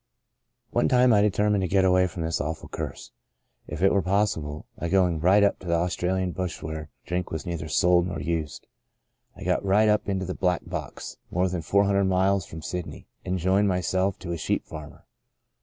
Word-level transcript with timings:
"One 0.71 0.87
time 0.89 1.13
I 1.13 1.21
determined 1.21 1.61
to 1.61 1.67
get 1.67 1.85
away 1.85 2.07
from 2.07 2.23
this 2.23 2.41
awful 2.41 2.69
curse, 2.69 3.11
if 3.67 3.83
it 3.83 3.93
were 3.93 4.01
possible, 4.01 4.65
by 4.75 4.89
go 4.89 5.07
ing 5.07 5.19
right 5.19 5.43
up 5.43 5.57
into 5.61 5.67
the 5.67 5.75
Australian 5.77 6.31
bush 6.31 6.63
where 6.63 6.89
drink 7.05 7.29
was 7.29 7.45
neither 7.45 7.67
sold 7.67 8.07
nor 8.07 8.19
used. 8.19 8.65
I 9.35 9.43
got 9.43 9.63
right 9.63 9.87
up 9.89 10.09
into 10.09 10.25
the 10.25 10.33
* 10.33 10.33
back 10.47 10.63
blocks,' 10.63 11.17
more 11.29 11.47
than 11.49 11.61
four 11.61 11.83
hundred 11.83 12.05
miles 12.05 12.47
from 12.47 12.63
Sydney, 12.63 13.05
and 13.23 13.37
joined 13.37 13.67
my 13.67 13.79
self 13.79 14.17
to 14.21 14.31
a 14.31 14.37
sheep 14.37 14.65
farmer. 14.65 15.05